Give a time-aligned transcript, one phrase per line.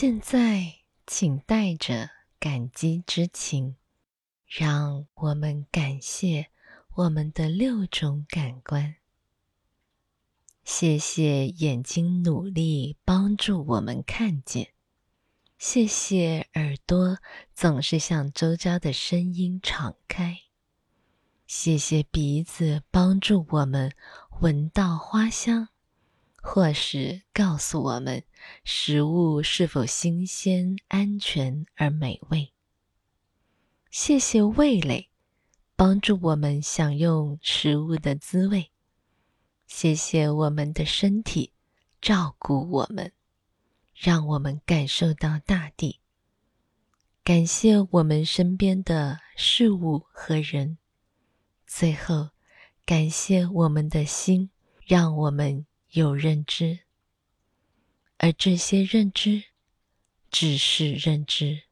[0.00, 2.08] 现在请带着
[2.38, 3.76] 感激之情，
[4.46, 6.46] 让我们感谢
[6.94, 8.96] 我们的六种感官。
[10.64, 14.72] 谢谢眼睛努力帮助我们看见，
[15.58, 17.18] 谢谢耳朵
[17.52, 20.38] 总是向周遭的声音敞开，
[21.46, 23.94] 谢谢鼻子帮助我们
[24.40, 25.68] 闻到花香。
[26.42, 28.24] 或是告诉我们
[28.64, 32.52] 食物是否新鲜、安全而美味。
[33.90, 35.10] 谢谢味蕾，
[35.76, 38.70] 帮助我们享用食物的滋味。
[39.66, 41.52] 谢谢我们的身体，
[42.00, 43.12] 照顾我们，
[43.94, 46.00] 让我们感受到大地。
[47.22, 50.78] 感谢我们身边的事物和人。
[51.66, 52.30] 最后，
[52.84, 54.50] 感谢我们的心，
[54.86, 55.66] 让我们。
[55.92, 56.80] 有认知，
[58.18, 59.44] 而这些认知
[60.30, 61.62] 只是认知。